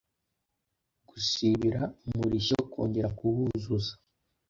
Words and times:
Gusibira 1.09 1.81
umurishyo 2.07 2.57
Kongera 2.71 3.09
kuwuvuza 3.17 3.91